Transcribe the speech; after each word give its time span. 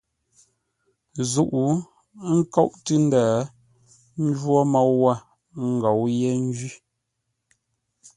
Zûʼ, 1.31 1.51
ə́ 1.63 1.69
nkóʼ 2.37 2.69
tʉ́ 2.85 2.97
ndə̂ 3.05 3.25
ńjwó 4.25 4.57
môu 4.73 4.91
wə̂, 5.01 5.15
ə́ 5.59 5.63
ngou 5.75 6.01
yé 6.19 6.29
ńjwí. 6.45 6.71